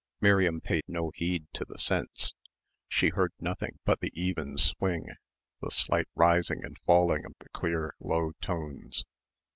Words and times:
Miriam 0.19 0.61
paid 0.61 0.83
no 0.87 1.11
heed 1.13 1.45
to 1.53 1.63
the 1.63 1.77
sense. 1.77 2.33
She 2.87 3.09
heard 3.09 3.33
nothing 3.39 3.77
but 3.85 3.99
the 3.99 4.11
even 4.19 4.57
swing, 4.57 5.09
the 5.61 5.69
slight 5.69 6.07
rising 6.15 6.63
and 6.65 6.75
falling 6.87 7.23
of 7.23 7.35
the 7.39 7.49
clear 7.49 7.93
low 7.99 8.31
tones. 8.41 9.03